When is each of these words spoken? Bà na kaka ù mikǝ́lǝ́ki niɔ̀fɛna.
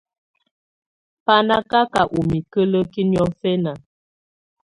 Bà 1.25 1.35
na 1.47 1.57
kaka 1.71 2.01
ù 2.17 2.19
mikǝ́lǝ́ki 2.29 3.01
niɔ̀fɛna. 3.11 3.71